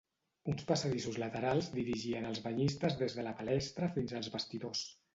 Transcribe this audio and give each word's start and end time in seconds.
Uns 0.53 0.63
passadissos 0.71 1.19
laterals 1.25 1.69
dirigien 1.77 2.27
els 2.31 2.43
banyistes 2.49 2.99
des 3.05 3.19
de 3.21 3.29
la 3.31 3.39
palestra 3.45 3.95
fins 4.01 4.21
als 4.23 4.35
vestidors. 4.39 4.87